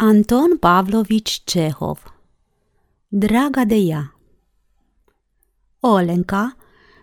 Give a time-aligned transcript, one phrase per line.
[0.00, 2.14] Anton Pavlovici Cehov
[3.08, 4.18] Draga de ea
[5.80, 6.56] Olenka,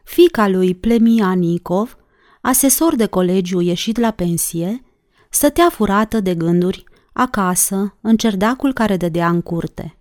[0.04, 1.98] fica lui Plemianikov,
[2.42, 4.84] asesor de colegiu ieșit la pensie,
[5.30, 9.98] stătea furată de gânduri acasă, în cerdacul care dădea în curte.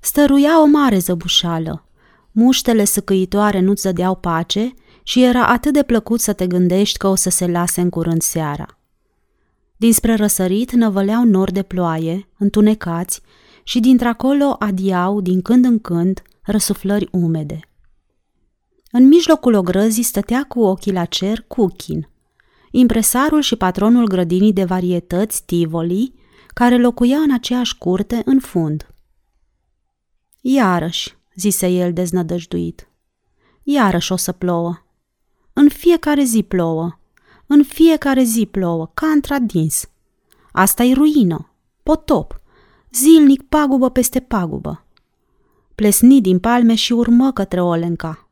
[0.00, 1.88] Stăruia o mare zăbușală.
[2.32, 7.14] Muștele săcăitoare nu-ți dădeau pace și era atât de plăcut să te gândești că o
[7.14, 8.78] să se lase în curând seara.
[9.76, 13.20] Dinspre răsărit năvăleau nori de ploaie, întunecați,
[13.62, 17.60] și dintr-acolo adiau, din când în când, răsuflări umede.
[18.90, 22.08] În mijlocul ogrăzii stătea cu ochii la cer Cuchin,
[22.70, 26.14] impresarul și patronul grădinii de varietăți Tivoli,
[26.54, 28.94] care locuia în aceeași curte în fund.
[30.40, 32.88] Iarăși, zise el deznădăjduit,
[33.62, 34.86] iarăși o să plouă.
[35.52, 36.98] În fiecare zi plouă,
[37.46, 39.88] în fiecare zi plouă, ca într-adins.
[40.52, 41.50] asta e ruină,
[41.82, 42.40] potop,
[42.92, 44.84] zilnic pagubă peste pagubă.
[45.74, 48.28] Plesni din palme și urmă către Olenca.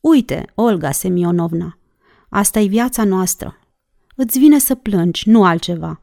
[0.00, 1.78] Uite, Olga Semionovna,
[2.28, 3.58] asta e viața noastră.
[4.16, 6.00] Îți vine să plângi, nu altceva.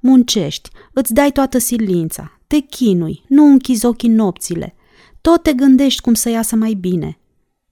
[0.00, 4.74] Muncești, îți dai toată silința, te chinui, nu închizi ochii nopțile,
[5.20, 7.18] tot te gândești cum să iasă mai bine.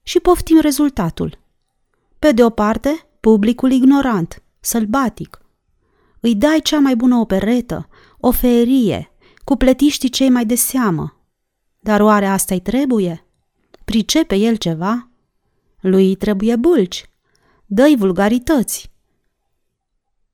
[0.03, 1.37] Și poftim rezultatul.
[2.19, 5.41] Pe de o parte, publicul ignorant, sălbatic.
[6.19, 7.87] Îi dai cea mai bună operetă,
[8.19, 9.11] o ferie,
[9.43, 11.19] cu pletiștii cei mai de seamă.
[11.79, 13.25] Dar oare asta-i trebuie?
[13.85, 15.09] Pricepe el ceva?
[15.79, 17.09] Lui trebuie bulci.
[17.65, 18.91] Dă-i vulgarități.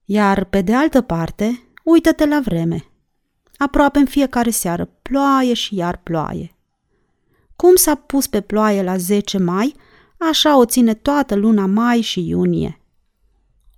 [0.05, 2.85] Iar pe de altă parte, uită-te la vreme.
[3.57, 6.55] Aproape în fiecare seară ploaie și iar ploaie.
[7.55, 9.75] Cum s-a pus pe ploaie la 10 mai,
[10.17, 12.79] Așa o ține toată luna mai și iunie.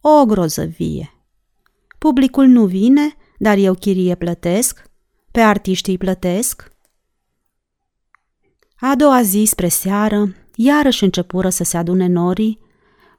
[0.01, 1.11] O grozăvie!
[1.97, 4.83] Publicul nu vine, dar eu chirie plătesc,
[5.31, 6.71] pe artiștii îi plătesc.
[8.79, 12.59] A doua zi spre seară, iarăși începură să se adune norii,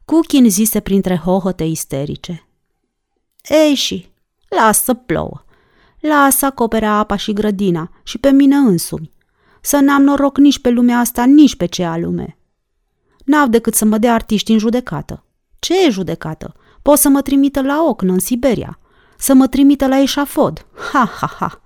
[0.04, 2.48] Cuchin zise printre hohote isterice.
[3.48, 4.10] Ei și,
[4.48, 5.44] lasă plouă,
[6.00, 9.12] lasă acopere apa și grădina și pe mine însumi,
[9.60, 12.37] să n-am noroc nici pe lumea asta, nici pe cea lume
[13.28, 15.24] n-au decât să mă dea artiști în judecată.
[15.58, 16.54] Ce e judecată?
[16.82, 18.78] Pot să mă trimită la ocnă în Siberia,
[19.18, 20.66] să mă trimită la eșafod.
[20.92, 21.60] Ha, ha, ha!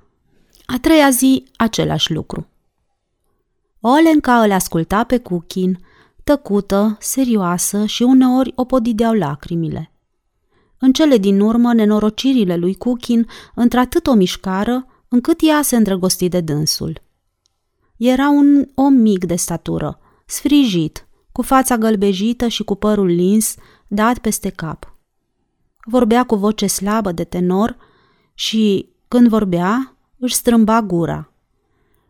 [0.67, 2.47] A treia zi, același lucru.
[3.81, 5.78] Olenca îl asculta pe Cuchin,
[6.25, 9.93] tăcută, serioasă și uneori o podideau lacrimile.
[10.78, 16.41] În cele din urmă, nenorocirile lui Cuchin într-atât o mișcară, încât ea se îndrăgosti de
[16.41, 17.01] dânsul.
[17.97, 23.54] Era un om mic de statură, sfrijit, cu fața gălbejită și cu părul lins,
[23.88, 24.97] dat peste cap.
[25.84, 27.76] Vorbea cu voce slabă de tenor
[28.34, 31.32] și, când vorbea, își strâmba gura.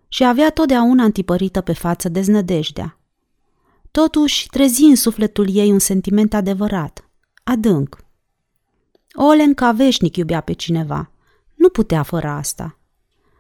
[0.09, 2.99] Și avea totdeauna întipărită pe față deznădejdea.
[3.91, 7.11] Totuși, trezi în sufletul ei un sentiment adevărat,
[7.45, 7.97] adânc.
[9.13, 11.11] Olenca veșnic iubea pe cineva.
[11.55, 12.79] Nu putea fără asta.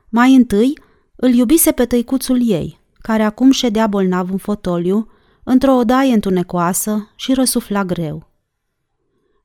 [0.09, 0.78] Mai întâi,
[1.16, 5.09] îl iubise pe tăicuțul ei, care acum ședea bolnav în fotoliu
[5.44, 8.30] într-o odaie întunecoasă și răsufla greu.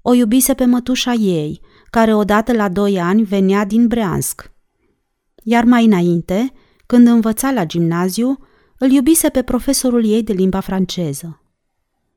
[0.02, 4.52] O iubise pe mătușa ei, care odată la doi ani venea din Breansk.
[5.44, 6.54] Iar mai înainte,
[6.86, 8.38] când învăța la gimnaziu,
[8.78, 11.42] îl iubise pe profesorul ei de limba franceză.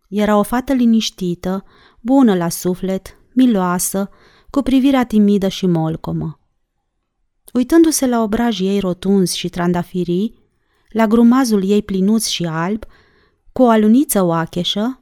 [0.08, 1.64] Era o fată liniștită,
[2.00, 4.10] bună la suflet, miloasă,
[4.50, 6.40] cu privirea timidă și molcomă.
[7.52, 10.34] Uitându-se la obrajii ei rotunzi și trandafirii,
[10.88, 12.84] la grumazul ei plinuț și alb,
[13.52, 15.00] cu o aluniță oacheșă,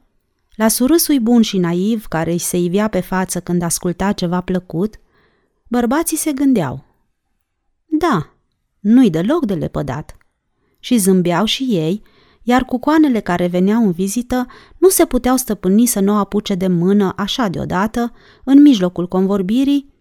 [0.55, 4.95] la surâsui bun și naiv care îi se ivea pe față când asculta ceva plăcut,
[5.67, 6.85] bărbații se gândeau.
[7.85, 8.33] Da,
[8.79, 10.17] nu-i deloc de lepădat.
[10.79, 12.01] Și zâmbeau și ei,
[12.43, 14.45] iar cu coanele care veneau în vizită
[14.77, 19.93] nu se puteau stăpâni să nu o apuce de mână așa deodată, în mijlocul convorbirii,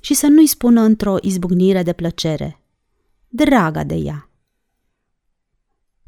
[0.00, 2.62] și să nu-i spună într-o izbucnire de plăcere.
[3.28, 4.23] Draga de ea!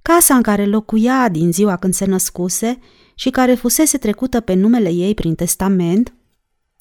[0.07, 2.79] Casa în care locuia din ziua când se născuse
[3.15, 6.15] și care fusese trecută pe numele ei prin testament,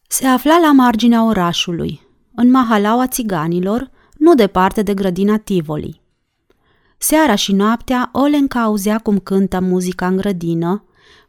[0.08, 2.02] se afla la marginea orașului,
[2.36, 6.02] în mahalaua țiganilor, nu departe de grădina Tivoli.
[6.98, 10.84] Seara și noaptea, Olenca auzea cum cântă muzica în grădină,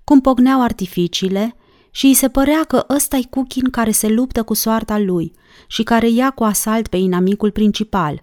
[0.05, 1.57] cum pogneau artificiile
[1.91, 5.33] și îi se părea că ăsta e Cuchin care se luptă cu soarta lui
[5.67, 8.23] și care ia cu asalt pe inamicul principal,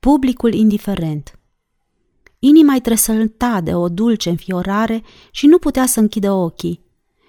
[0.00, 1.36] publicul indiferent.
[2.44, 6.80] Inima îi tresălta de o dulce înfiorare și nu putea să închidă ochii.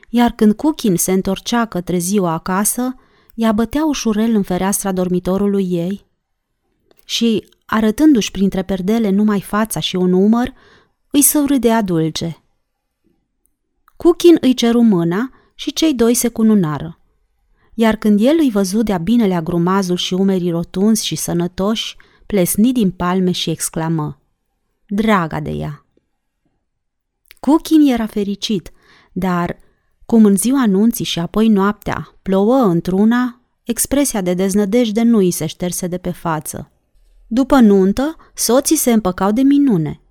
[0.09, 2.95] Iar când Cuchin se întorcea către ziua acasă,
[3.35, 6.05] ea bătea ușurel în fereastra dormitorului ei
[7.05, 10.53] și, arătându-și printre perdele numai fața și un umăr,
[11.11, 12.43] îi săurâdea dulce.
[13.95, 16.99] Cuchin îi ceru mâna și cei doi se cununară.
[17.73, 21.95] Iar când el îi văzu de-a binelea grumazul și umerii rotunzi și sănătoși,
[22.25, 24.17] plesni din palme și exclamă,
[24.95, 25.85] Draga de ea!
[27.39, 28.71] Cuchin era fericit,
[29.11, 29.57] dar,
[30.05, 35.45] cum în ziua anunții și apoi noaptea plouă într-una, expresia de deznădejde nu îi se
[35.45, 36.71] șterse de pe față.
[37.27, 40.01] După nuntă, soții se împăcau de minune.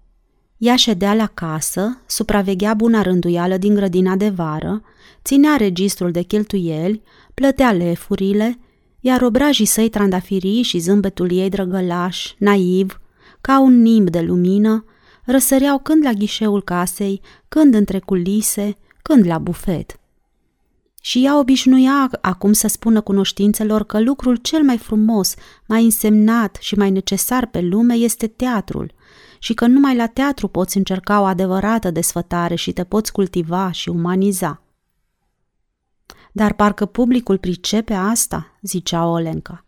[0.57, 4.83] Ea ședea la casă, supraveghea buna rânduială din grădina de vară,
[5.25, 7.03] ținea registrul de cheltuieli,
[7.35, 8.59] plătea lefurile,
[9.01, 12.97] iar obrajii săi trandafirii și zâmbetul ei drăgălaș, naiv,
[13.43, 14.85] ca un nimb de lumină,
[15.25, 19.97] răsăreau când la ghișeul casei, când între culise, când la bufet.
[21.01, 25.35] Și ea obișnuia acum să spună cunoștințelor că lucrul cel mai frumos,
[25.67, 28.95] mai însemnat și mai necesar pe lume este teatrul
[29.39, 33.89] și că numai la teatru poți încerca o adevărată desfătare și te poți cultiva și
[33.89, 34.63] umaniza.
[36.33, 39.67] Dar parcă publicul pricepe asta, zicea Olenca.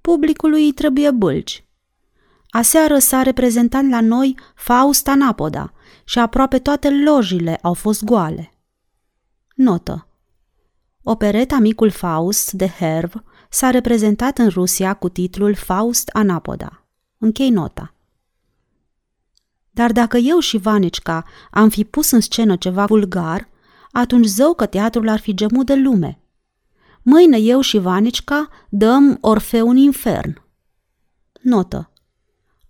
[0.00, 1.67] Publicului îi trebuie bâlci.
[2.50, 5.72] Aseară s-a reprezentat la noi Faust Anapoda
[6.04, 8.52] și aproape toate lojile au fost goale.
[9.54, 10.06] Notă.
[11.02, 16.86] Opereta Micul Faust de Herv s-a reprezentat în Rusia cu titlul Faust Anapoda.
[17.18, 17.94] Închei nota.
[19.70, 23.48] Dar dacă eu și Vanicica am fi pus în scenă ceva vulgar,
[23.92, 26.20] atunci zău că teatrul ar fi gemut de lume.
[27.02, 30.42] Mâine eu și Vanicica dăm Orfeu în infern.
[31.40, 31.90] Notă.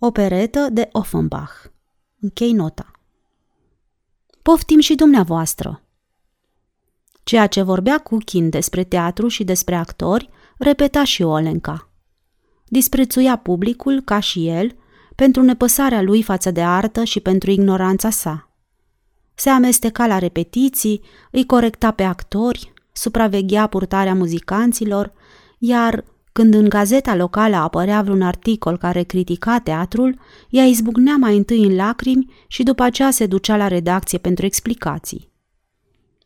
[0.00, 1.52] Operetă de Offenbach.
[2.20, 2.90] Închei nota.
[4.42, 5.82] Poftim și dumneavoastră.
[7.24, 11.90] Ceea ce vorbea Cuchin despre teatru și despre actori, repeta și Olenca.
[12.66, 14.76] Disprețuia publicul, ca și el,
[15.14, 18.50] pentru nepăsarea lui față de artă și pentru ignoranța sa.
[19.34, 25.12] Se amesteca la repetiții, îi corecta pe actori, supraveghea purtarea muzicanților,
[25.58, 26.04] iar
[26.38, 30.19] când în gazeta locală apărea vreun articol care critica teatrul,
[30.50, 35.32] ea izbucnea mai întâi în lacrimi și după aceea se ducea la redacție pentru explicații.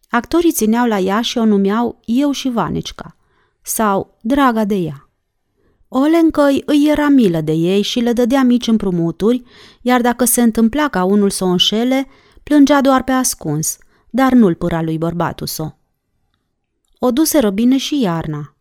[0.09, 3.17] Actorii țineau la ea și o numeau Eu și Vanecica
[3.63, 5.09] sau Draga de ea.
[5.89, 9.43] Olencăi îi era milă de ei și le dădea mici împrumuturi,
[9.83, 12.07] iar dacă se întâmpla ca unul să o înșele,
[12.43, 13.79] plângea doar pe ascuns,
[14.11, 15.79] dar nu-l păra lui bărbatul său.
[16.99, 18.52] O duse bine și iarna.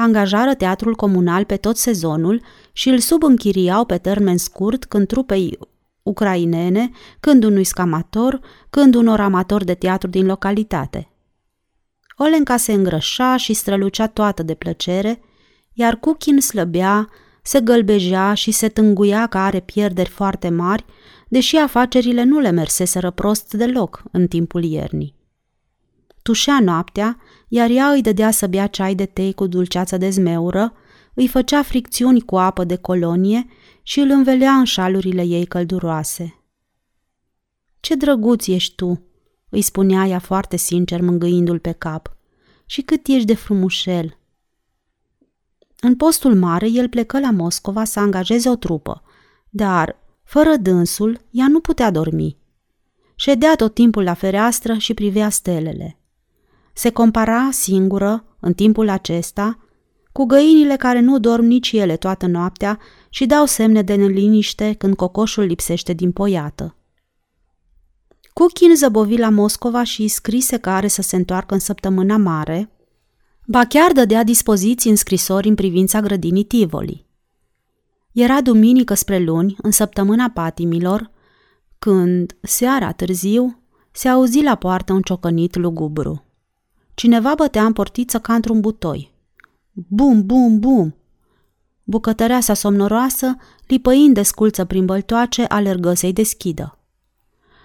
[0.00, 2.42] Angajară teatrul comunal pe tot sezonul
[2.72, 5.58] și îl subînchiriau pe termen scurt când trupei
[6.02, 6.90] ucrainene,
[7.20, 8.40] când unui scamator,
[8.70, 11.08] când unor amatori de teatru din localitate.
[12.16, 15.20] Olenca se îngrășa și strălucea toată de plăcere,
[15.72, 17.08] iar Cuchin slăbea,
[17.42, 20.84] se gălbejea și se tânguia că are pierderi foarte mari,
[21.28, 25.17] deși afacerile nu le merseseră prost deloc în timpul iernii.
[26.28, 30.72] Tușea noaptea, iar ea îi dădea să bea ceai de tei cu dulceață de zmeură,
[31.14, 33.46] îi făcea fricțiuni cu apă de colonie
[33.82, 36.44] și îl învelea în șalurile ei călduroase.
[37.80, 39.02] Ce drăguț ești tu!"
[39.48, 42.16] îi spunea ea foarte sincer, mângâindu-l pe cap.
[42.66, 44.18] Și cât ești de frumușel!"
[45.80, 49.02] În postul mare, el plecă la Moscova să angajeze o trupă,
[49.50, 52.36] dar, fără dânsul, ea nu putea dormi.
[53.14, 55.98] Ședea tot timpul la fereastră și privea stelele.
[56.78, 59.58] Se compara singură, în timpul acesta,
[60.12, 64.96] cu găinile care nu dorm nici ele toată noaptea și dau semne de neliniște când
[64.96, 66.76] cocoșul lipsește din poiată.
[68.32, 72.70] Cuchin zăbovi la Moscova și îi scrise că are să se întoarcă în săptămâna mare,
[73.46, 77.06] ba chiar dădea dispoziții în scrisori în privința grădinii Tivoli.
[78.12, 81.10] Era duminică spre luni, în săptămâna patimilor,
[81.78, 86.22] când, seara târziu, se auzi la poartă un ciocănit lugubru.
[86.98, 89.12] Cineva bătea în portiță ca într-un butoi.
[89.72, 90.96] Bum, bum, bum!
[91.84, 93.36] Bucătăreasa somnoroasă,
[93.66, 96.78] lipăind de sculță prin băltoace, alergă să-i deschidă.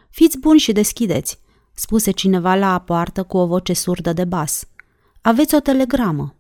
[0.10, 1.40] Fiți buni și deschideți,
[1.74, 4.68] spuse cineva la poartă cu o voce surdă de bas.
[5.22, 6.36] Aveți o telegramă.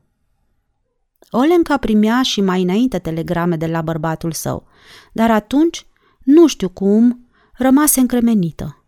[1.31, 4.67] Olenca primea și mai înainte telegrame de la bărbatul său,
[5.12, 5.85] dar atunci,
[6.23, 8.83] nu știu cum, rămase încremenită.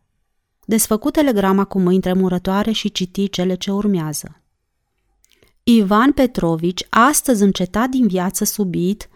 [0.65, 4.41] Desfăcu telegrama cu mâini tremurătoare și citi cele ce urmează.
[5.63, 9.09] Ivan Petrovici astăzi încetat din viață subit,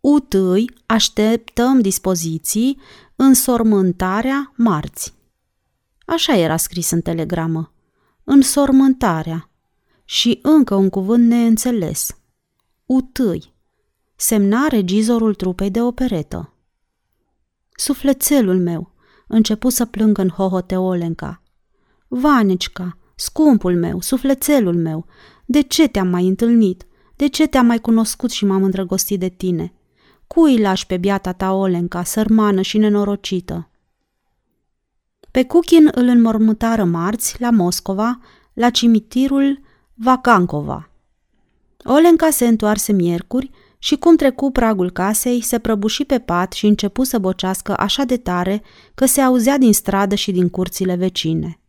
[0.00, 2.78] utâi așteptăm dispoziții
[3.16, 5.14] în sormântarea marți.
[6.06, 7.72] Așa era scris în telegramă.
[8.24, 9.50] În sormântarea.
[10.04, 12.16] Și încă un cuvânt neînțeles.
[12.86, 13.52] Utâi.
[14.16, 16.52] semna regizorul trupei de operetă.
[17.76, 18.93] Sufletelul meu,
[19.26, 21.42] începu să plângă în hohote Olenca.
[22.08, 25.06] Vanecica, scumpul meu, sufletelul meu,
[25.46, 26.86] de ce te-am mai întâlnit?
[27.16, 29.72] De ce te-am mai cunoscut și m-am îndrăgostit de tine?
[30.26, 33.68] Cui lași pe biata ta Olenca, sărmană și nenorocită?
[35.30, 38.20] Pe Cuchin îl înmormântară marți la Moscova,
[38.52, 39.60] la cimitirul
[39.94, 40.90] Vacancova.
[41.84, 43.50] Olenca se întoarse miercuri
[43.84, 48.16] și cum trecu pragul casei, se prăbuși pe pat și începu să bocească așa de
[48.16, 48.62] tare
[48.94, 51.60] că se auzea din stradă și din curțile vecine.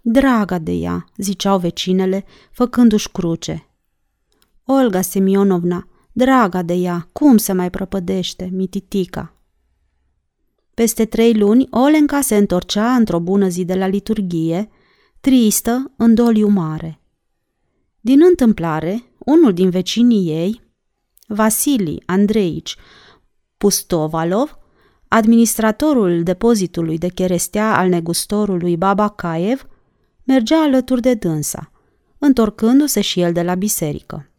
[0.00, 3.68] Draga de ea, ziceau vecinele, făcându-și cruce.
[4.64, 9.36] Olga Semionovna, draga de ea, cum se mai prăpădește, mititica.
[10.74, 14.70] Peste trei luni, Olenca se întorcea într-o bună zi de la liturghie,
[15.20, 17.00] tristă, în doliu mare.
[18.00, 20.62] Din întâmplare, unul din vecinii ei,
[21.26, 22.76] Vasili Andreici
[23.56, 24.58] Pustovalov,
[25.08, 29.66] administratorul depozitului de cherestea al negustorului Baba Caev,
[30.24, 31.70] mergea alături de dânsa,
[32.18, 34.30] întorcându-se și el de la biserică.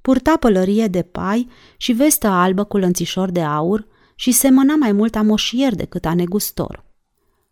[0.00, 5.16] Purta pălărie de pai și vestă albă cu lănțișor de aur și semăna mai mult
[5.16, 6.84] a moșier decât a negustor.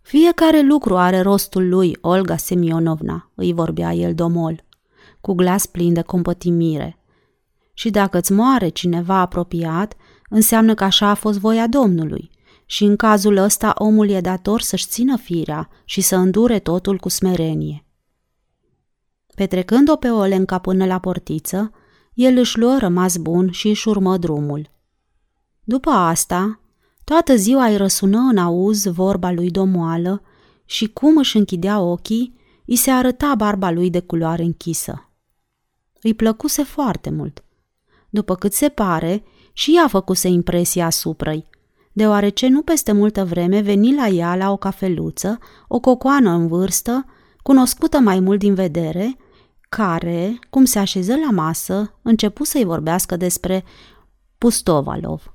[0.00, 4.64] Fiecare lucru are rostul lui, Olga Semionovna, îi vorbea el domol,
[5.20, 6.97] cu glas plin de compătimire.
[7.78, 9.94] Și dacă îți moare cineva apropiat,
[10.28, 12.30] înseamnă că așa a fost voia Domnului.
[12.66, 17.08] Și în cazul ăsta omul e dator să-și țină firea și să îndure totul cu
[17.08, 17.84] smerenie.
[19.34, 21.70] Petrecând-o pe Olenca până la portiță,
[22.14, 24.70] el își luă rămas bun și își urmă drumul.
[25.64, 26.60] După asta,
[27.04, 30.22] toată ziua îi răsună în auz vorba lui domoală
[30.64, 35.10] și cum își închidea ochii, îi se arăta barba lui de culoare închisă.
[36.02, 37.42] Îi plăcuse foarte mult.
[38.08, 39.22] După cât se pare,
[39.52, 41.50] și ea făcuse impresia asupra ei,
[41.92, 45.38] deoarece nu peste multă vreme veni la ea la o cafeluță,
[45.68, 47.04] o cocoană în vârstă,
[47.42, 49.16] cunoscută mai mult din vedere,
[49.68, 53.64] care, cum se așeză la masă, începu să-i vorbească despre
[54.38, 55.34] Pustovalov.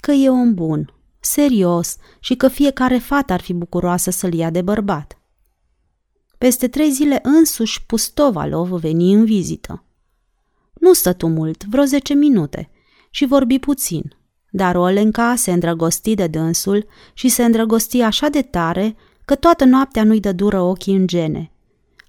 [0.00, 4.62] Că e om bun, serios și că fiecare fată ar fi bucuroasă să-l ia de
[4.62, 5.18] bărbat.
[6.38, 9.85] Peste trei zile însuși Pustovalov veni în vizită.
[10.86, 12.70] Nu stătu mult, vreo zece minute,
[13.10, 14.16] și vorbi puțin,
[14.50, 20.04] dar Olenca se îndrăgosti de dânsul și se îndrăgosti așa de tare că toată noaptea
[20.04, 21.52] nu-i dă dură ochii în gene.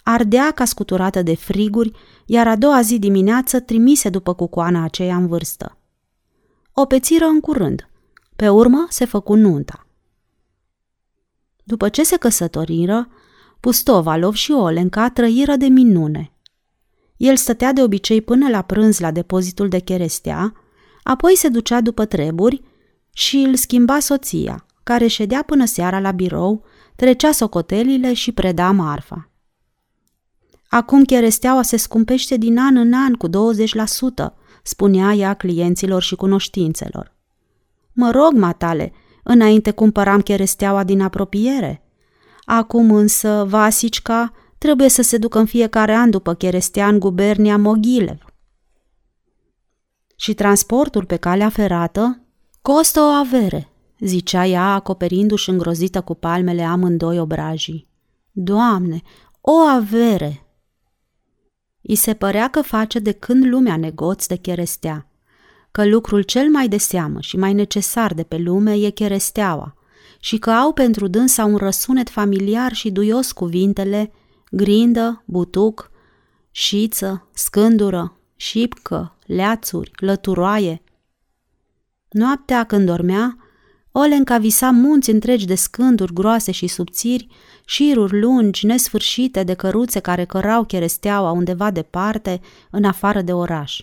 [0.03, 1.91] Ardea ca scuturată de friguri,
[2.25, 5.77] iar a doua zi dimineață trimise după cucoana aceea în vârstă.
[6.73, 7.89] O pețiră în curând.
[8.35, 9.87] Pe urmă se făcu nunta.
[11.63, 13.07] După ce se căsătoriră,
[13.59, 16.31] Pustovalov și Olenca trăiră de minune.
[17.17, 20.53] El stătea de obicei până la prânz la depozitul de cherestea,
[21.03, 22.61] apoi se ducea după treburi
[23.13, 26.63] și îl schimba soția, care ședea până seara la birou,
[26.95, 29.29] trecea socotelile și preda marfa.
[30.69, 33.31] Acum cheresteaua se scumpește din an în an cu 20%,
[34.63, 37.15] spunea ea clienților și cunoștințelor.
[37.93, 38.93] Mă rog, matale,
[39.23, 41.83] înainte cumpăram cheresteaua din apropiere.
[42.45, 48.25] Acum însă Vasicca trebuie să se ducă în fiecare an după cherestea în gubernia Mogilev.
[50.15, 52.21] Și transportul pe calea ferată
[52.61, 57.87] costă o avere, zicea ea acoperindu-și îngrozită cu palmele amândoi obrajii.
[58.31, 59.01] Doamne,
[59.41, 60.41] o avere!
[61.81, 65.07] I se părea că face de când lumea negoț de cherestea,
[65.71, 69.75] că lucrul cel mai de seamă și mai necesar de pe lume e cheresteaua
[70.19, 74.11] și că au pentru dânsa un răsunet familiar și duios cuvintele
[74.51, 75.91] grindă, butuc,
[76.51, 80.81] șiță, scândură, șipcă, leațuri, lăturoaie.
[82.09, 83.37] Noaptea când dormea,
[83.99, 87.27] Olenca visa munți întregi de scânduri groase și subțiri,
[87.65, 93.81] șiruri lungi, nesfârșite de căruțe care cărau cheresteaua undeva departe, în afară de oraș.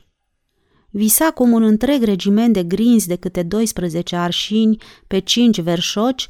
[0.90, 6.28] Visa cum un întreg regiment de grinzi de câte 12 arșini pe cinci verșoci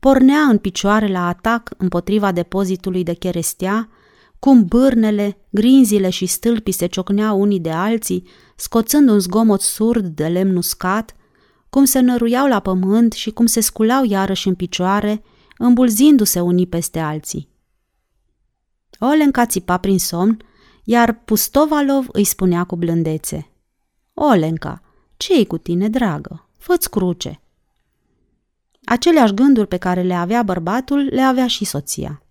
[0.00, 3.88] pornea în picioare la atac împotriva depozitului de cherestea,
[4.38, 10.26] cum bârnele, grinzile și stâlpii se ciocneau unii de alții, scoțând un zgomot surd de
[10.26, 11.16] lemn uscat,
[11.70, 15.22] cum se năruiau la pământ și cum se sculau iarăși în picioare,
[15.58, 17.48] îmbulzindu-se unii peste alții.
[18.98, 20.36] Olenca țipa prin somn,
[20.84, 23.50] iar Pustovalov îi spunea cu blândețe.
[24.14, 24.82] Olenca,
[25.16, 26.48] ce-i cu tine, dragă?
[26.58, 27.40] Fă-ți cruce!"
[28.86, 32.22] Aceleași gânduri pe care le avea bărbatul le avea și soția.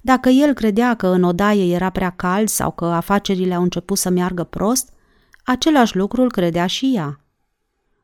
[0.00, 4.10] Dacă el credea că în odaie era prea cald sau că afacerile au început să
[4.10, 4.94] meargă prost,
[5.46, 7.20] Același lucru îl credea și ea.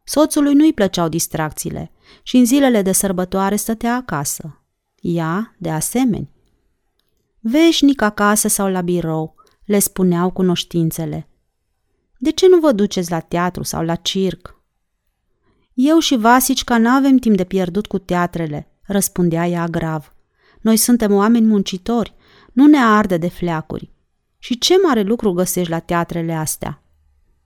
[0.05, 4.63] Soțului nu-i plăceau distracțiile și în zilele de sărbătoare stătea acasă.
[5.01, 6.29] Ea, de asemenea.
[7.41, 9.35] Veșnic acasă sau la birou,
[9.65, 11.29] le spuneau cunoștințele.
[12.19, 14.62] De ce nu vă duceți la teatru sau la circ?
[15.75, 20.15] Eu și Vasicica n-avem timp de pierdut cu teatrele, răspundea ea grav.
[20.61, 22.15] Noi suntem oameni muncitori,
[22.53, 23.91] nu ne arde de fleacuri.
[24.39, 26.83] Și ce mare lucru găsești la teatrele astea?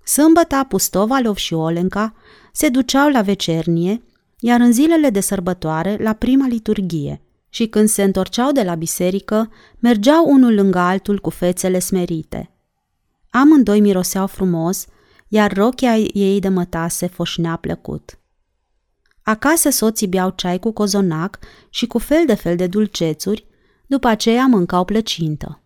[0.05, 2.15] Sâmbăta, Pustovalov și Olenca
[2.53, 4.03] se duceau la vecernie,
[4.39, 9.51] iar în zilele de sărbătoare la prima liturghie și când se întorceau de la biserică,
[9.79, 12.51] mergeau unul lângă altul cu fețele smerite.
[13.31, 14.87] Amândoi miroseau frumos,
[15.37, 18.19] iar rochia ei de mătase foșnea plăcut.
[19.23, 21.39] Acasă soții beau ceai cu cozonac
[21.71, 23.47] și cu fel de fel de dulcețuri,
[23.87, 25.61] după aceea mâncau plăcintă.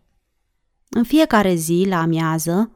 [0.89, 2.71] În fiecare zi, la amiază,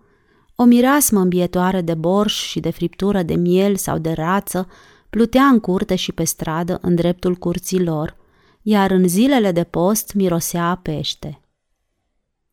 [0.56, 4.68] o mireasmă îmbietoare de borș și de friptură de miel sau de rață
[5.10, 8.18] plutea în curte și pe stradă în dreptul curții lor,
[8.62, 11.40] iar în zilele de post mirosea a pește.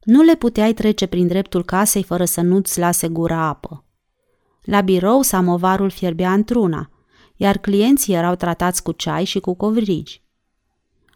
[0.04, 3.84] Nu le puteai trece prin dreptul casei fără să nu-ți lase gura apă.
[4.62, 6.90] La birou samovarul fierbea într-una,
[7.37, 10.23] iar clienții erau tratați cu ceai și cu covrigi.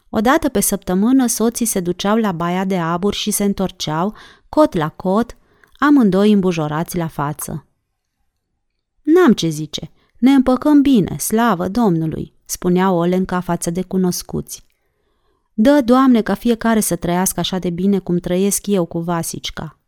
[0.08, 4.14] Odată pe săptămână soții se duceau la baia de abur și se întorceau,
[4.48, 5.36] cot la cot,
[5.78, 7.66] amândoi îmbujorați la față.
[9.02, 14.64] N-am ce zice, ne împăcăm bine, slavă Domnului, spunea Olenca față de cunoscuți.
[15.54, 19.78] Dă, Doamne, ca fiecare să trăiască așa de bine cum trăiesc eu cu Vasicca.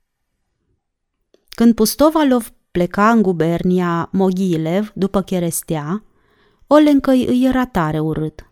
[1.48, 6.02] Când Pustovalov pleca în gubernia Moghilev după cherestea,
[6.66, 8.50] Olenca îi era tare urât.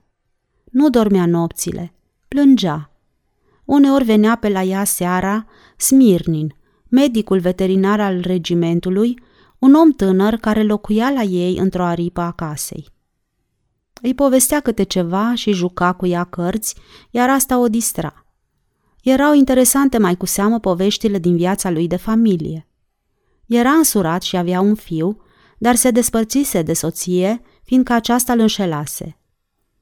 [0.65, 1.95] Nu dormea nopțile,
[2.29, 2.91] plângea.
[3.65, 5.47] Uneori venea pe la ea seara
[5.77, 6.55] Smirnin,
[6.89, 9.21] medicul veterinar al regimentului,
[9.59, 12.89] un om tânăr care locuia la ei într-o aripă a casei.
[14.03, 16.77] Îi povestea câte ceva și juca cu ea cărți,
[17.11, 18.27] iar asta o distra.
[19.03, 22.69] Erau interesante mai cu seamă poveștile din viața lui de familie.
[23.47, 25.21] Era însurat și avea un fiu,
[25.59, 29.19] dar se despărțise de soție, fiindcă aceasta îl înșelase.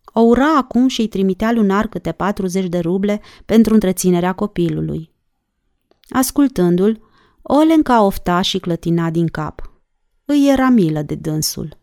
[0.05, 5.13] O ura acum și îi trimitea lunar câte 40 de ruble pentru întreținerea copilului.
[6.09, 7.03] Ascultându-l,
[7.43, 9.73] Olenca ofta și clătina din cap.
[10.25, 11.79] Îi era milă de dânsul.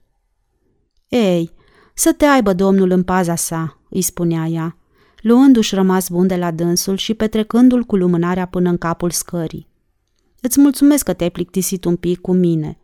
[1.08, 1.52] Ei,
[1.94, 4.78] să te aibă domnul în paza sa, îi spunea ea,
[5.22, 9.71] luându-și rămas bun de la dânsul și petrecându-l cu lumânarea până în capul scării.
[10.42, 12.78] Îți mulțumesc că te-ai plictisit un pic cu mine.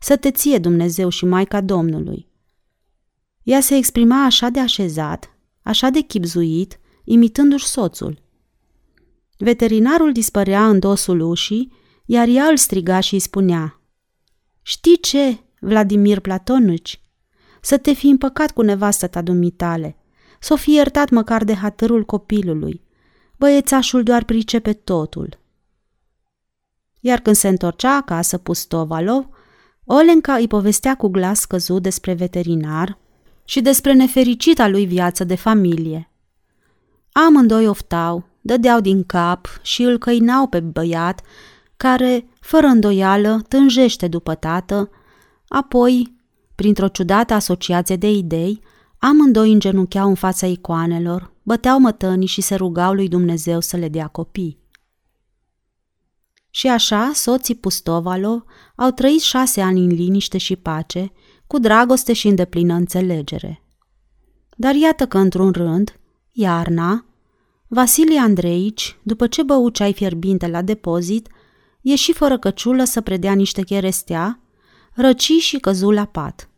[0.00, 2.28] Să te ție Dumnezeu și Maica Domnului.
[3.42, 8.22] Ea se exprima așa de așezat, așa de chipzuit, imitându-și soțul.
[9.38, 11.72] Veterinarul dispărea în dosul ușii,
[12.04, 13.80] iar ea îl striga și îi spunea
[14.62, 17.00] Știi ce, Vladimir Platonici?
[17.60, 19.96] Să te fi împăcat cu nevastă ta dumitale,
[20.40, 22.82] să o fi iertat măcar de hatărul copilului.
[23.38, 25.43] Băiețașul doar pricepe totul.
[27.06, 29.26] Iar când se întorcea acasă Pustovalov,
[29.84, 32.98] Olenca îi povestea cu glas scăzut despre veterinar
[33.44, 36.10] și despre nefericita lui viață de familie.
[37.12, 41.20] Amândoi oftau, dădeau din cap și îl căinau pe băiat,
[41.76, 44.90] care, fără îndoială, tânjește după tată,
[45.48, 46.16] apoi,
[46.54, 48.60] printr-o ciudată asociație de idei,
[48.98, 54.06] amândoi îngenuncheau în fața icoanelor, băteau mătănii și se rugau lui Dumnezeu să le dea
[54.06, 54.63] copii.
[56.56, 58.44] Și așa, soții Pustovalo
[58.76, 61.12] au trăit șase ani în liniște și pace,
[61.46, 63.62] cu dragoste și îndeplină înțelegere.
[64.56, 66.00] Dar iată că într-un rând,
[66.32, 67.06] iarna,
[67.66, 71.28] Vasilie Andreici, după ce bău ceai fierbinte la depozit,
[71.80, 74.40] ieși fără căciulă să predea niște cherestea,
[74.92, 76.48] răci și căzu la pat.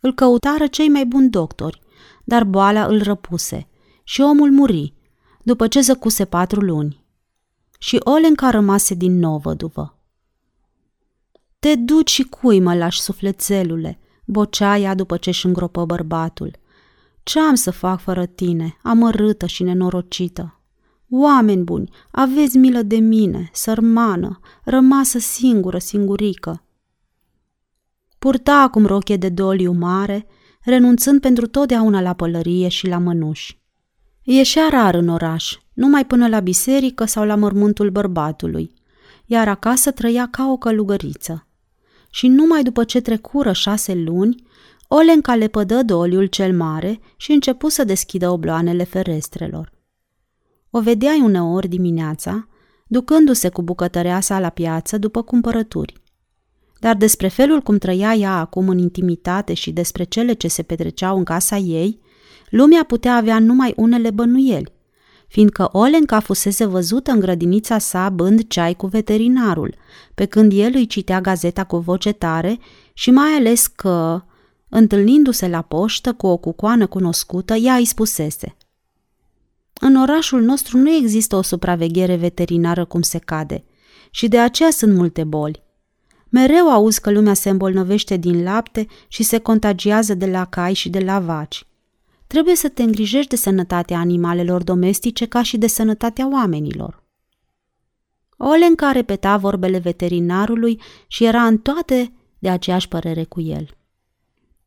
[0.00, 1.80] Îl căutară cei mai buni doctori,
[2.24, 3.68] dar boala îl răpuse
[4.04, 4.94] și omul muri,
[5.42, 7.03] după ce zăcuse patru luni.
[7.84, 9.98] Și Olenca rămase din nou văduvă.
[11.58, 16.56] Te duci și cui mă lași sufletelule, bocea ea după ce își îngropă bărbatul.
[17.22, 20.60] Ce am să fac fără tine, amărâtă și nenorocită?
[21.08, 26.64] Oameni buni, aveți milă de mine, sărmană, rămasă singură, singurică.
[28.18, 30.26] Purta acum roche de doliu mare,
[30.60, 33.62] renunțând pentru totdeauna la pălărie și la mănuși.
[34.22, 38.74] Ieșea rar în oraș, numai până la biserică sau la mormântul bărbatului,
[39.26, 41.46] iar acasă trăia ca o călugăriță.
[42.10, 44.44] Și numai după ce trecură șase luni,
[44.88, 49.72] Olenca le pădă doliul cel mare și începu să deschidă obloanele ferestrelor.
[50.70, 52.48] O vedeai uneori dimineața,
[52.86, 56.02] ducându-se cu bucătărea sa la piață după cumpărături.
[56.80, 61.16] dar despre felul cum trăia ea acum în intimitate și despre cele ce se petreceau
[61.16, 62.00] în casa ei,
[62.50, 64.72] lumea putea avea numai unele bănuieli,
[65.34, 69.74] fiindcă Olenca fusese văzută în grădinița sa bând ceai cu veterinarul,
[70.14, 72.58] pe când el îi citea gazeta cu voce tare
[72.92, 74.22] și mai ales că,
[74.68, 78.56] întâlnindu-se la poștă cu o cucoană cunoscută, ea îi spusese
[79.80, 83.64] În orașul nostru nu există o supraveghere veterinară cum se cade
[84.10, 85.62] și de aceea sunt multe boli.
[86.28, 90.88] Mereu auzi că lumea se îmbolnăvește din lapte și se contagiază de la cai și
[90.88, 91.66] de la vaci.
[92.34, 97.02] Trebuie să te îngrijești de sănătatea animalelor domestice ca și de sănătatea oamenilor.
[98.36, 103.68] Olenca repeta vorbele veterinarului și era în toate de aceeași părere cu el.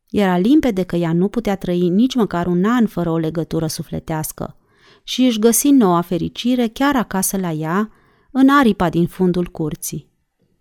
[0.10, 4.56] Era limpede că ea nu putea trăi nici măcar un an fără o legătură sufletească
[5.04, 7.92] și își găsi noua fericire chiar acasă la ea,
[8.32, 10.10] în aripa din fundul curții.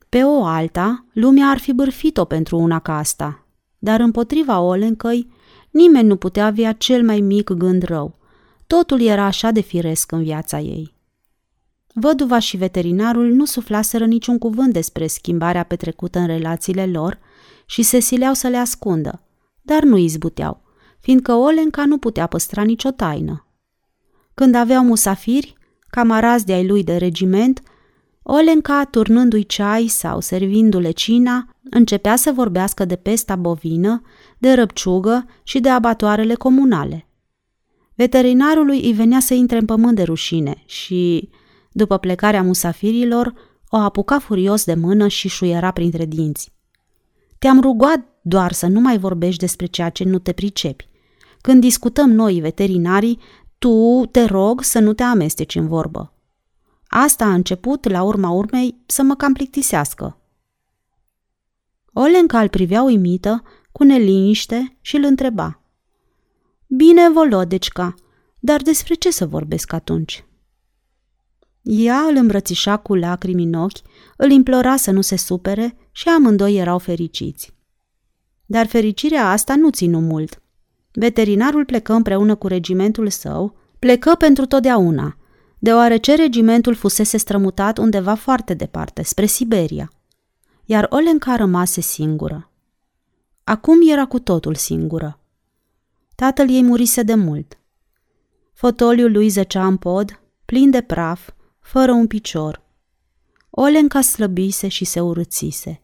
[0.09, 3.47] Pe o alta, lumea ar fi bârfit-o pentru una ca asta,
[3.79, 5.35] dar împotriva Olencăi,
[5.77, 8.19] nimeni nu putea avea cel mai mic gând rău.
[8.67, 10.95] Totul era așa de firesc în viața ei.
[11.95, 17.19] Văduva și veterinarul nu suflaseră niciun cuvânt despre schimbarea petrecută în relațiile lor
[17.67, 19.23] și se sileau să le ascundă,
[19.63, 20.63] dar nu izbuteau,
[21.01, 23.47] fiindcă Olenca nu putea păstra nicio taină.
[24.35, 25.55] Când aveau musafiri,
[25.91, 27.63] camarazi de ai lui de regiment,
[28.29, 34.03] Olenca, turnându-i ceai sau servindu-le cina, începea să vorbească de pesta bovină,
[34.39, 37.09] de răpciugă și de abatoarele comunale.
[37.95, 41.29] Veterinarului îi venea să intre în pământ de rușine și,
[41.73, 43.35] după plecarea musafirilor,
[43.69, 46.53] o apuca furios de mână și șuiera printre dinți.
[47.39, 50.89] Te-am rugat doar să nu mai vorbești despre ceea ce nu te pricepi.
[51.41, 53.19] Când discutăm noi, veterinarii,
[53.59, 56.16] tu te rog să nu te amesteci în vorbă.
[56.89, 60.21] Asta a început, la urma urmei, să mă cam plictisească.
[61.93, 65.61] Olenca îl privea uimită, cu neliniște și îl întreba.
[66.67, 67.95] Bine, Volodecica,
[68.39, 70.25] dar despre ce să vorbesc atunci?
[71.63, 73.79] Ea îl îmbrățișa cu lacrimi în ochi,
[74.17, 77.55] îl implora să nu se supere și amândoi erau fericiți.
[78.47, 80.43] Dar fericirea asta nu ținu mult.
[80.93, 85.17] Veterinarul plecă împreună cu regimentul său, plecă pentru totdeauna,
[85.59, 89.93] deoarece regimentul fusese strămutat undeva foarte departe, spre Siberia.
[90.65, 92.51] Iar Olenca rămase singură.
[93.45, 95.21] Acum era cu totul singură.
[96.15, 97.59] Tatăl ei murise de mult.
[98.53, 102.63] Fotoliul lui zăcea în pod, plin de praf, fără un picior.
[103.51, 105.81] Olenca slăbise și se urățise.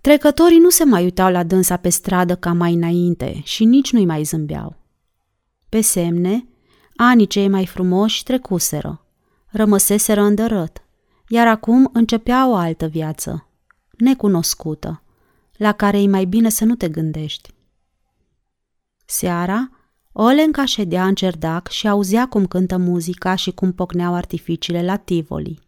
[0.00, 4.04] Trecătorii nu se mai uitau la dânsa pe stradă ca mai înainte și nici nu-i
[4.04, 4.76] mai zâmbeau.
[5.68, 6.48] Pe semne,
[6.96, 9.03] anii cei mai frumoși trecuseră.
[9.56, 10.82] Rămăseseră îndărăt,
[11.28, 13.48] iar acum începea o altă viață,
[13.90, 15.02] necunoscută,
[15.52, 17.54] la care e mai bine să nu te gândești.
[19.04, 19.70] Seara,
[20.12, 25.58] Olenca ședea în cerdac și auzea cum cântă muzica și cum pocneau artificiile la Tivoli.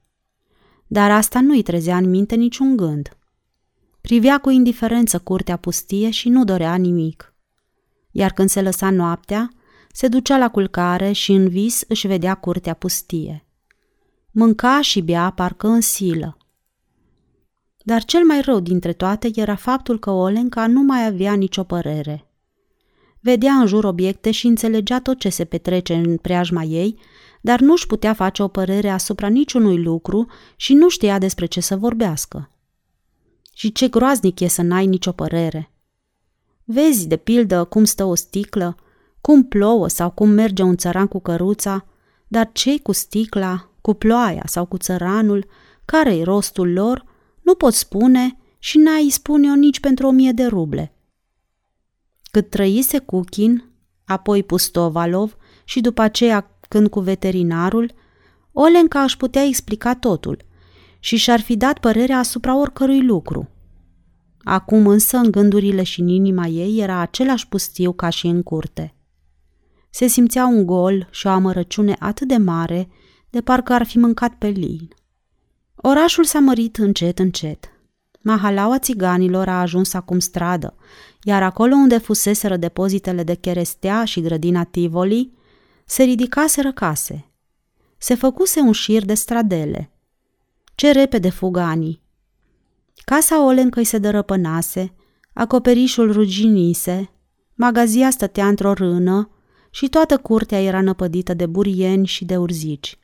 [0.87, 3.17] Dar asta nu-i trezea în minte niciun gând.
[4.01, 7.35] Privea cu indiferență curtea pustie și nu dorea nimic.
[8.11, 9.51] Iar când se lăsa noaptea,
[9.93, 13.46] se ducea la culcare și în vis își vedea curtea pustie.
[14.39, 16.37] Mânca și bea parcă în silă.
[17.85, 22.31] Dar cel mai rău dintre toate era faptul că Olenca nu mai avea nicio părere.
[23.21, 26.99] Vedea în jur obiecte și înțelegea tot ce se petrece în preajma ei,
[27.41, 31.77] dar nu-și putea face o părere asupra niciunui lucru și nu știa despre ce să
[31.77, 32.51] vorbească.
[33.53, 35.73] Și ce groaznic e să n-ai nicio părere.
[36.65, 38.77] Vezi, de pildă, cum stă o sticlă,
[39.21, 41.87] cum plouă sau cum merge un țăran cu căruța,
[42.29, 45.47] dar cei cu sticla, cu ploaia sau cu țăranul,
[45.85, 47.05] care-i rostul lor,
[47.43, 50.95] nu pot spune și n-ai spune-o nici pentru o mie de ruble.
[52.31, 53.65] Cât trăise Cuchin,
[54.05, 57.93] apoi Pustovalov și după aceea când cu veterinarul,
[58.53, 60.45] Olenca își putea explica totul
[60.99, 63.49] și și-ar fi dat părerea asupra oricărui lucru.
[64.43, 68.95] Acum însă, în gândurile și în inima ei, era același pustiu ca și în curte.
[69.91, 72.89] Se simțea un gol și o amărăciune atât de mare,
[73.37, 74.89] de parcă ar fi mâncat pe lin.
[75.75, 77.71] Orașul s-a mărit încet, încet.
[78.21, 80.75] Mahalaua țiganilor a ajuns acum stradă,
[81.23, 85.33] iar acolo unde fuseseră depozitele de cherestea și grădina Tivoli,
[85.85, 87.31] se ridicaseră case.
[87.99, 89.91] Se făcuse un șir de stradele.
[90.75, 92.03] Ce repede fugă anii!
[93.05, 94.95] Casa Olencăi se dărăpânase,
[95.33, 97.11] acoperișul ruginise,
[97.55, 99.31] magazia stătea într-o rână
[99.71, 102.99] și toată curtea era năpădită de burieni și de urzici.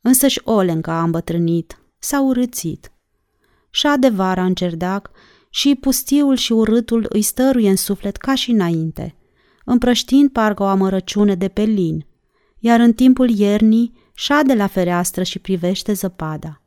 [0.00, 2.92] Însăși Olenca a îmbătrânit, s-a urâțit.
[3.70, 5.10] Și de vara în cerdac
[5.50, 9.16] și pustiul și urâtul îi stăruie în suflet ca și înainte,
[9.64, 12.06] împrăștind parcă o amărăciune de pelin,
[12.58, 16.62] iar în timpul iernii șade la fereastră și privește zăpada.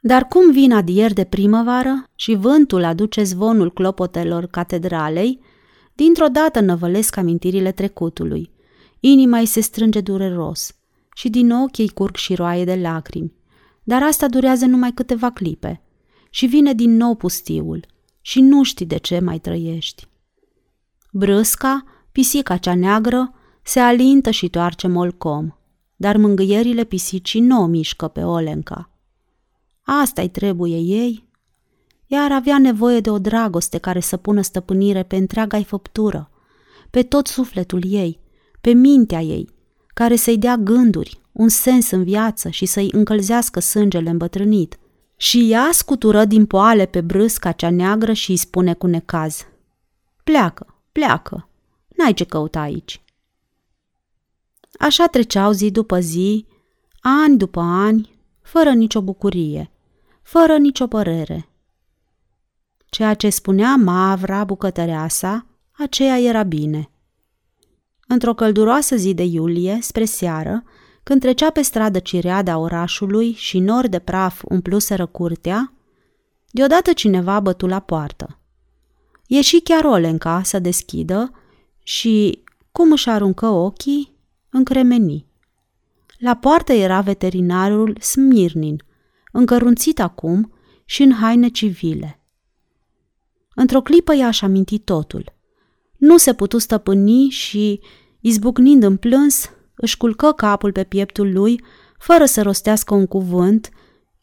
[0.00, 5.40] Dar cum vin adier de primăvară și vântul aduce zvonul clopotelor catedralei,
[5.94, 8.50] dintr-o dată năvălesc amintirile trecutului.
[9.00, 10.74] Inima îi se strânge dureros
[11.14, 13.32] și din ochi îi curg și roaie de lacrimi.
[13.82, 15.82] Dar asta durează numai câteva clipe
[16.30, 17.86] și vine din nou pustiul
[18.20, 20.08] și nu știi de ce mai trăiești.
[21.12, 25.48] Brâsca, pisica cea neagră, se alintă și toarce molcom,
[25.96, 28.90] dar mângâierile pisicii nu o mișcă pe Olenca.
[29.82, 31.28] Asta-i trebuie ei.
[32.06, 36.30] Iar avea nevoie de o dragoste care să pună stăpânire pe întreaga ei făptură,
[36.90, 38.20] pe tot sufletul ei,
[38.60, 39.48] pe mintea ei,
[39.94, 44.78] care să-i dea gânduri, un sens în viață și să-i încălzească sângele îmbătrânit.
[45.16, 49.46] Și ea scutură din poale pe brâsca cea neagră și îi spune cu necaz.
[50.24, 51.48] Pleacă, pleacă,
[51.96, 53.02] n-ai ce căuta aici.
[54.78, 56.46] Așa treceau zi după zi,
[57.00, 59.70] ani după ani, fără nicio bucurie,
[60.22, 61.48] fără nicio părere.
[62.86, 66.88] Ceea ce spunea Mavra, bucătăreasa, aceea era bine.
[68.06, 70.64] Într-o călduroasă zi de iulie, spre seară,
[71.02, 75.72] când trecea pe stradă cireada orașului și nori de praf umpluseră curtea,
[76.50, 78.38] deodată cineva bătu la poartă.
[79.26, 81.32] Ieși chiar Olenca să deschidă
[81.82, 84.16] și, cum își aruncă ochii,
[84.50, 85.26] încremeni.
[86.18, 88.82] La poartă era veterinarul Smirnin,
[89.32, 90.52] încărunțit acum
[90.84, 92.20] și în haine civile.
[93.54, 95.32] Într-o clipă i-aș aminti totul.
[96.04, 97.80] Nu se putu stăpâni și,
[98.20, 101.60] izbucnind în plâns, își culcă capul pe pieptul lui,
[101.98, 103.70] fără să rostească un cuvânt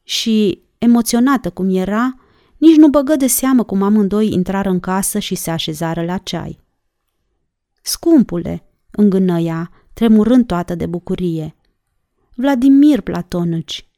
[0.04, 2.16] și, emoționată cum era,
[2.58, 6.60] nici nu băgă de seamă cum amândoi intrară în casă și se așezară la ceai.
[7.82, 11.56] Scumpule, îngână ea, tremurând toată de bucurie.
[12.36, 13.90] Vladimir Platonici,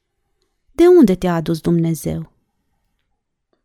[0.71, 2.31] de unde te-a adus Dumnezeu?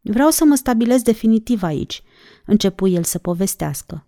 [0.00, 2.02] Vreau să mă stabilesc definitiv aici,
[2.46, 4.02] începu el să povestească.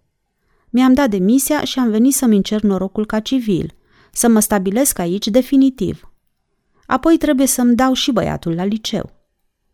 [0.70, 3.74] Mi-am dat demisia și am venit să-mi încerc norocul ca civil,
[4.12, 6.12] să mă stabilesc aici definitiv.
[6.86, 9.10] Apoi trebuie să-mi dau și băiatul la liceu.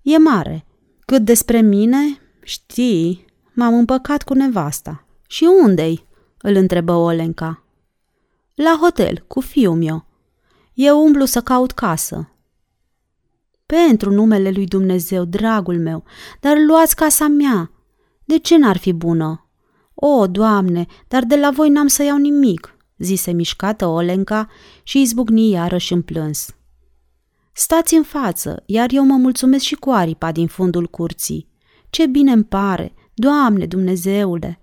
[0.03, 0.67] E mare.
[1.01, 1.99] Cât despre mine,
[2.43, 5.07] știi, m-am împăcat cu nevasta.
[5.27, 6.05] Și unde-i?
[6.39, 7.63] îl întrebă Olenca.
[8.55, 10.07] La hotel, cu fiul meu.
[10.75, 12.31] Eu umblu să caut casă.
[13.67, 16.05] Pentru numele lui Dumnezeu, dragul meu,
[16.41, 17.71] dar luați casa mea.
[18.25, 19.46] De ce n-ar fi bună?
[19.99, 24.49] O, Doamne, dar de la voi n-am să iau nimic, zise mișcată Olenca
[24.83, 26.57] și izbucni iarăși în plâns.
[27.53, 31.49] Stați în față, iar eu mă mulțumesc și cu aripa din fundul curții.
[31.91, 34.61] Ce bine îmi pare, Doamne Dumnezeule!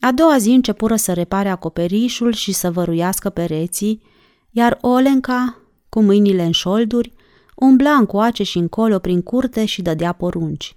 [0.00, 4.02] A doua zi începură să repare acoperișul și să văruiască pereții,
[4.50, 7.12] iar Olenca, cu mâinile în șolduri,
[7.56, 10.76] umbla încoace și încolo prin curte și dădea porunci.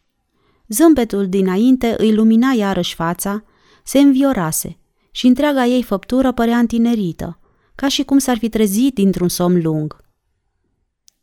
[0.67, 3.43] Zâmbetul dinainte îi lumina iarăși fața,
[3.83, 4.77] se înviorase
[5.11, 7.39] și întreaga ei făptură părea întinerită,
[7.75, 10.03] ca și cum s-ar fi trezit dintr-un somn lung.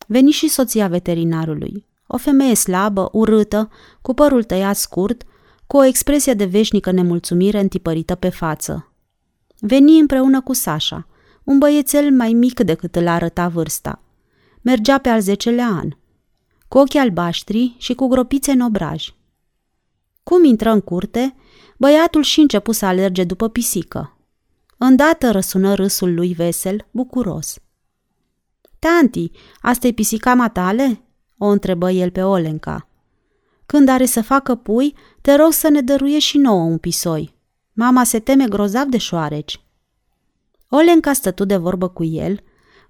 [0.06, 3.70] Veni și soția veterinarului, o femeie slabă, urâtă,
[4.02, 5.22] cu părul tăiat scurt,
[5.66, 8.92] cu o expresie de veșnică nemulțumire întipărită pe față.
[9.58, 11.06] Veni împreună cu Sasha,
[11.44, 14.02] un băiețel mai mic decât îl arăta vârsta.
[14.60, 15.88] Mergea pe al zecelea an,
[16.68, 19.08] cu ochii albaștri și cu gropițe în obraj.
[20.22, 21.34] Cum intră în curte,
[21.78, 24.16] băiatul și începu să alerge după pisică.
[24.78, 27.58] Îndată răsună râsul lui vesel, bucuros.
[28.78, 29.30] Tanti,
[29.60, 31.02] asta e pisica matale?"
[31.38, 32.88] o întrebă el pe Olenca.
[33.66, 37.34] Când are să facă pui, te rog să ne dăruie și nouă un pisoi.
[37.72, 39.60] Mama se teme grozav de șoareci.
[40.68, 42.40] Olenca stătu de vorbă cu el,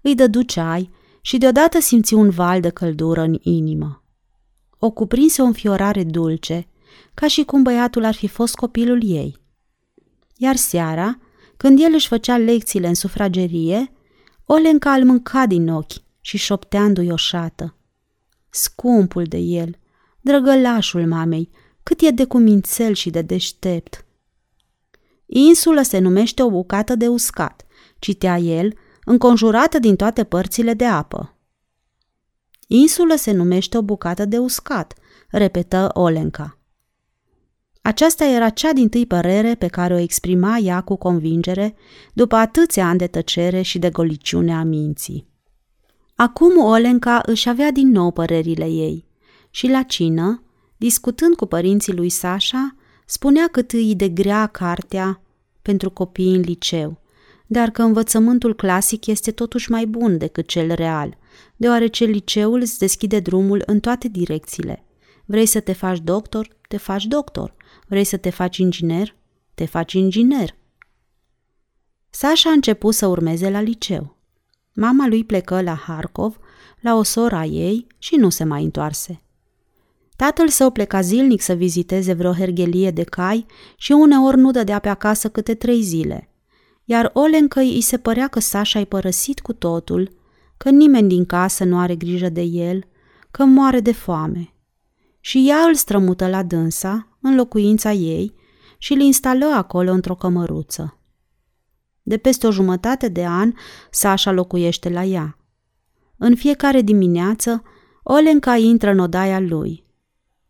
[0.00, 0.90] îi dădu ceai
[1.20, 4.02] și deodată simți un val de căldură în inimă.
[4.78, 6.68] O cuprinse o înfiorare dulce,
[7.14, 9.36] ca și cum băiatul ar fi fost copilul ei.
[10.36, 11.18] Iar seara,
[11.56, 13.92] când el își făcea lecțiile în sufragerie,
[14.46, 17.76] Olenca îl mânca din ochi și șopteandu-i o șată.
[18.50, 19.76] Scumpul de el,
[20.20, 21.50] drăgălașul mamei,
[21.82, 24.04] cât e de cumințel și de deștept.
[25.26, 27.66] Insulă se numește o bucată de uscat,
[27.98, 28.74] citea el,
[29.04, 31.36] înconjurată din toate părțile de apă.
[32.66, 34.94] Insulă se numește o bucată de uscat,
[35.28, 36.58] repetă Olenca.
[37.82, 41.74] Aceasta era cea din tâi părere pe care o exprima ea cu convingere
[42.12, 45.26] după atâția ani de tăcere și de goliciune a minții.
[46.14, 49.06] Acum Olenca își avea din nou părerile ei
[49.50, 50.42] și la cină,
[50.82, 55.22] Discutând cu părinții lui Sasha, spunea cât îi de grea cartea
[55.62, 57.00] pentru copii în liceu,
[57.46, 61.18] dar că învățământul clasic este totuși mai bun decât cel real,
[61.56, 64.84] deoarece liceul îți deschide drumul în toate direcțiile.
[65.24, 66.48] Vrei să te faci doctor?
[66.68, 67.54] Te faci doctor.
[67.92, 69.16] Vrei să te faci inginer?
[69.54, 70.54] Te faci inginer.
[72.10, 74.16] Sasha a început să urmeze la liceu.
[74.74, 76.38] Mama lui plecă la Harkov,
[76.80, 79.22] la o sora ei și nu se mai întoarse.
[80.16, 84.88] Tatăl său pleca zilnic să viziteze vreo hergelie de cai și uneori nu dădea pe
[84.88, 86.28] acasă câte trei zile.
[86.84, 90.16] Iar Olencă îi se părea că Sasha ai părăsit cu totul,
[90.56, 92.84] că nimeni din casă nu are grijă de el,
[93.30, 94.54] că moare de foame.
[95.20, 98.34] Și ea îl strămută la dânsa, în locuința ei,
[98.78, 100.96] și îl instală acolo într-o cămăruță.
[102.02, 103.52] De peste o jumătate de an,
[103.90, 105.38] Sasha locuiește la ea.
[106.16, 107.62] În fiecare dimineață,
[108.02, 109.84] Olenca intră în odaia lui.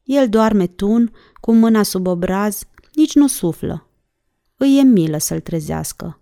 [0.03, 2.63] El doarme tun, cu mâna sub obraz,
[2.95, 3.87] nici nu suflă.
[4.57, 6.21] Îi e milă să-l trezească.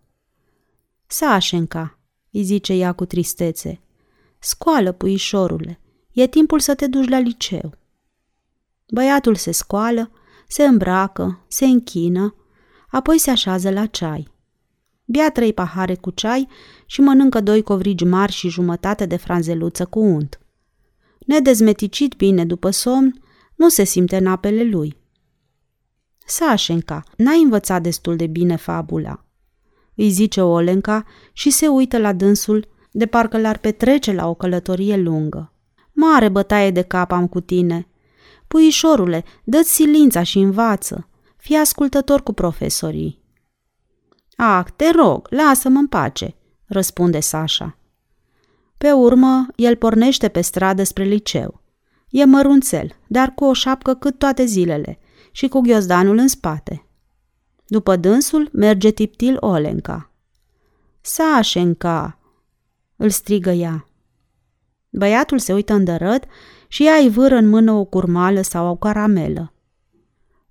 [1.07, 1.99] Sașenca,
[2.31, 3.81] îi zice ea cu tristețe,
[4.39, 5.81] scoală, puișorule,
[6.13, 7.75] e timpul să te duci la liceu.
[8.93, 10.11] Băiatul se scoală,
[10.53, 12.35] se îmbracă, se închină,
[12.89, 14.29] apoi se așează la ceai.
[15.05, 16.49] Bea trei pahare cu ceai
[16.87, 20.41] și mănâncă doi covrigi mari și jumătate de franzeluță cu unt.
[21.27, 23.23] Nedezmeticit bine după somn,
[23.55, 24.97] nu se simte în apele lui.
[26.27, 29.25] Sașenca, n-ai învățat destul de bine fabula,
[29.95, 34.97] îi zice Olenca și se uită la dânsul de parcă l-ar petrece la o călătorie
[34.97, 35.53] lungă.
[35.93, 37.90] Mare bătaie de cap am cu tine.
[38.51, 41.09] Puișorule, dă-ți silința și învață.
[41.37, 43.23] Fii ascultător cu profesorii.
[44.37, 46.35] Ah, te rog, lasă-mă în pace,
[46.67, 47.79] răspunde Sasha.
[48.79, 51.61] Pe urmă, el pornește pe stradă spre liceu.
[52.09, 54.99] E mărunțel, dar cu o șapcă cât toate zilele
[55.31, 56.87] și cu ghiozdanul în spate.
[57.67, 60.11] După dânsul merge tiptil Olenca.
[61.01, 62.19] Sașenca!
[62.97, 63.89] îl strigă ea.
[64.89, 66.25] Băiatul se uită îndărăt
[66.73, 69.53] și ea îi vâră în mână o curmală sau o caramelă.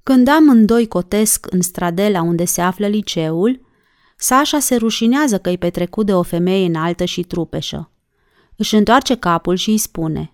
[0.04, 3.62] Când amândoi cotesc în stradela unde se află liceul,
[4.18, 7.92] Sașa se rușinează că-i petrecut de o femeie înaltă și trupeșă.
[8.56, 10.34] Își întoarce capul și îi spune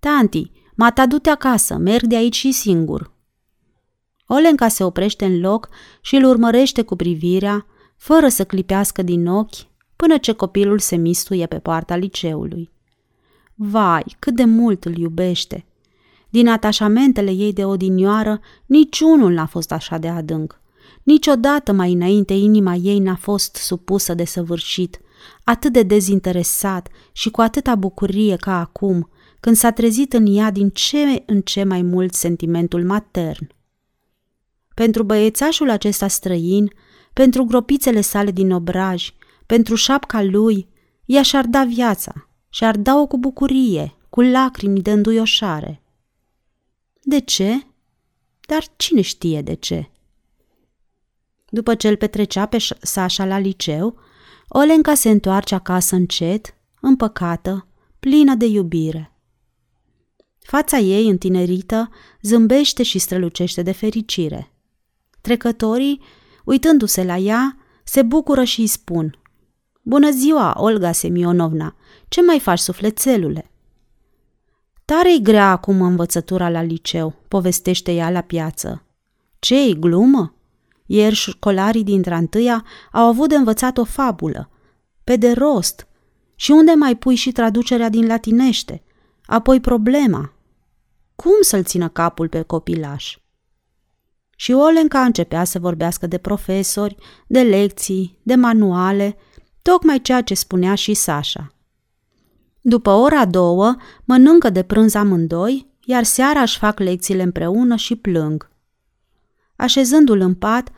[0.00, 3.12] Tanti, mata du-te acasă, merg de aici și singur.
[4.26, 5.68] Olenca se oprește în loc
[6.00, 11.46] și îl urmărește cu privirea, fără să clipească din ochi, până ce copilul se mistuie
[11.46, 12.70] pe poarta liceului.
[13.62, 15.66] Vai, cât de mult îl iubește!
[16.28, 20.60] Din atașamentele ei de odinioară, niciunul n-a fost așa de adânc.
[21.02, 25.00] Niciodată mai înainte inima ei n-a fost supusă de săvârșit,
[25.44, 30.70] atât de dezinteresat și cu atâta bucurie ca acum, când s-a trezit în ea din
[30.70, 33.48] ce în ce mai mult sentimentul matern.
[34.74, 36.72] Pentru băiețașul acesta străin,
[37.12, 39.10] pentru gropițele sale din obraj,
[39.46, 40.68] pentru șapca lui,
[41.04, 45.82] ea și-ar da viața și-ar da-o cu bucurie, cu lacrimi de înduioșare.
[47.02, 47.66] De ce?
[48.40, 49.90] Dar cine știe de ce?
[51.48, 53.98] După ce îl petrecea pe Sasha la liceu,
[54.48, 57.66] Olenca se întoarce acasă încet, împăcată,
[58.00, 59.14] plină de iubire.
[60.38, 61.90] Fața ei, întinerită,
[62.22, 64.52] zâmbește și strălucește de fericire.
[65.20, 66.00] Trecătorii,
[66.44, 69.19] uitându-se la ea, se bucură și îi spun
[69.82, 71.74] Bună ziua, Olga Semionovna!
[72.08, 73.50] Ce mai faci, sufletelule?"
[74.84, 78.84] Tare-i grea acum învățătura la liceu, povestește ea la piață.
[79.38, 80.34] Ce-i glumă?
[80.86, 84.50] Ieri școlarii din întâia au avut de învățat o fabulă,
[85.04, 85.86] pe de rost,
[86.34, 88.82] și unde mai pui și traducerea din latinește,
[89.24, 90.32] apoi problema.
[91.14, 93.18] Cum să-l țină capul pe copilaș?
[94.36, 99.16] Și Olenca începea să vorbească de profesori, de lecții, de manuale,
[99.62, 101.54] tocmai ceea ce spunea și Sasha.
[102.60, 108.50] După ora două, mănâncă de prânz amândoi, iar seara își fac lecțiile împreună și plâng.
[109.56, 110.70] Așezându-l în pat,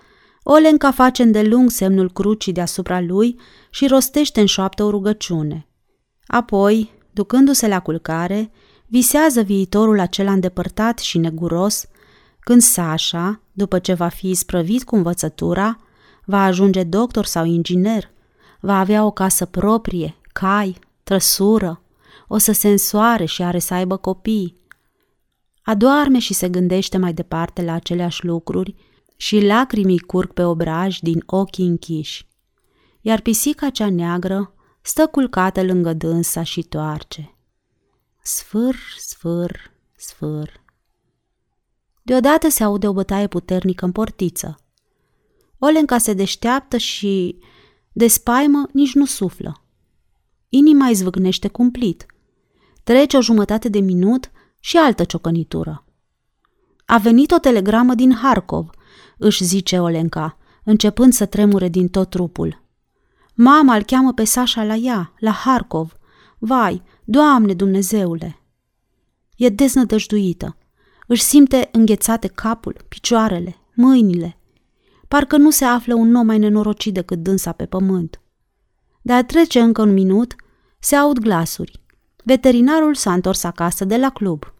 [0.42, 5.66] Olenca face îndelung semnul crucii deasupra lui și rostește în șoaptă o rugăciune.
[6.26, 8.50] Apoi, ducându-se la culcare,
[8.86, 11.86] visează viitorul acela îndepărtat și neguros,
[12.40, 15.78] când Sasha, după ce va fi isprăvit cu învățătura,
[16.24, 18.11] va ajunge doctor sau inginer,
[18.62, 21.82] va avea o casă proprie, cai, trăsură,
[22.28, 24.60] o să se însoare și are să aibă copii.
[25.62, 28.74] Adoarme și se gândește mai departe la aceleași lucruri
[29.16, 32.28] și lacrimii curg pe obraj din ochii închiși.
[33.00, 37.36] Iar pisica cea neagră stă culcată lângă dânsa și toarce.
[38.22, 40.62] Sfâr, sfâr, sfâr.
[42.02, 44.56] Deodată se aude o bătaie puternică în portiță.
[45.58, 47.38] Olenca se deșteaptă și,
[47.92, 49.62] de spaimă, nici nu suflă.
[50.48, 52.06] Inima îi zvâgnește cumplit.
[52.82, 54.30] Trece o jumătate de minut
[54.60, 55.84] și altă ciocănitură.
[56.84, 58.70] A venit o telegramă din Harkov,
[59.18, 62.62] își zice Olenca, începând să tremure din tot trupul.
[63.34, 65.96] Mama îl cheamă pe Sasha la ea, la Harkov.
[66.38, 68.42] Vai, Doamne Dumnezeule!
[69.36, 70.56] E deznădăjduită.
[71.06, 74.38] Își simte înghețate capul, picioarele, mâinile.
[75.12, 78.20] Parcă nu se află un om mai nenorocit decât dânsa pe pământ.
[79.02, 80.34] Dar trece încă un minut,
[80.78, 81.82] se aud glasuri.
[82.24, 84.54] Veterinarul s-a întors acasă de la club.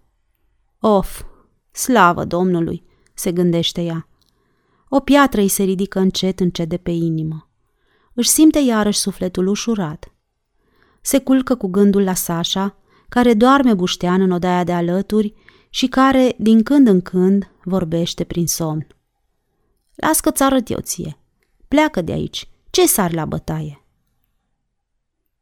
[0.80, 1.22] Of,
[1.70, 2.84] slavă Domnului,
[3.14, 4.08] se gândește ea.
[4.88, 7.50] O piatră îi se ridică încet, încet de pe inimă.
[8.14, 10.14] Își simte iarăși sufletul ușurat.
[11.00, 12.76] Se culcă cu gândul la Sasha,
[13.08, 15.34] care doarme buștean în odaia de alături
[15.70, 18.86] și care, din când în când, vorbește prin somn.
[19.94, 21.16] Las că-ți arăt eu ție.
[21.68, 22.48] Pleacă de aici.
[22.70, 23.84] Ce sar la bătaie?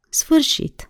[0.09, 0.90] Sfârșit.